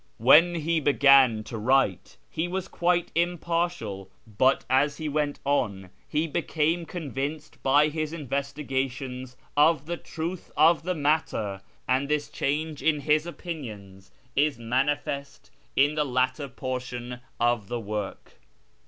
When 0.17 0.55
he 0.55 0.79
began 0.79 1.43
to 1.43 1.59
write 1.59 2.17
he 2.27 2.47
was 2.47 2.67
quite 2.67 3.11
impartial, 3.13 4.09
but 4.25 4.65
as 4.67 4.97
he 4.97 5.07
went 5.07 5.39
on 5.45 5.91
he 6.09 6.25
became 6.25 6.87
convinced 6.87 7.61
by 7.61 7.89
his 7.89 8.11
investigations 8.11 9.37
of 9.55 9.85
the 9.85 9.97
truth 9.97 10.49
of 10.57 10.81
the 10.81 10.95
matter, 10.95 11.61
and 11.87 12.09
this 12.09 12.29
change 12.29 12.81
in 12.81 13.01
his 13.01 13.27
opinions 13.27 14.09
is 14.35 14.57
manifest 14.57 15.51
in 15.75 15.93
the 15.93 16.03
later 16.03 16.47
portion 16.47 17.19
of 17.39 17.67
the 17.67 17.79
work. 17.79 18.39